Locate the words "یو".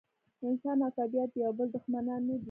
1.43-1.51